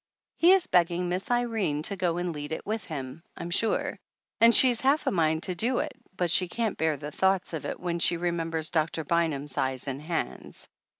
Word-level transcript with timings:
He 0.37 0.53
is 0.53 0.65
begging 0.65 1.09
Miss 1.09 1.29
Irene 1.29 1.83
to 1.83 1.95
go 1.95 2.17
and 2.17 2.33
lead 2.33 2.51
it 2.51 2.65
with 2.65 2.85
him, 2.85 3.21
I'm 3.37 3.51
sure; 3.51 3.99
and 4.39 4.55
she's 4.55 4.81
half 4.81 5.05
a 5.05 5.11
mind 5.11 5.43
to 5.43 5.53
do 5.53 5.77
it, 5.77 5.93
but 6.17 6.31
can't 6.49 6.75
bear 6.75 6.97
the 6.97 7.11
thoughts 7.11 7.53
of 7.53 7.65
it 7.65 7.79
when 7.79 7.99
she 7.99 8.17
remem 8.17 8.49
bers 8.49 8.71
Doctor 8.71 9.03
Bynum's 9.03 9.59
eyes 9.59 9.87
and 9.87 10.01
hands. 10.01 10.67